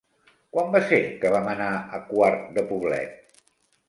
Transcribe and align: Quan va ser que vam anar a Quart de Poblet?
Quan 0.55 0.69
va 0.75 0.79
ser 0.91 0.97
que 1.23 1.31
vam 1.35 1.49
anar 1.51 1.67
a 1.97 1.99
Quart 2.13 2.47
de 2.57 2.65
Poblet? 2.73 3.45